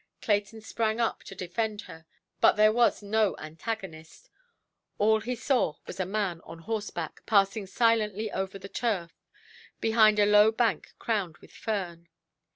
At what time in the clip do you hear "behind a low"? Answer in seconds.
9.79-10.51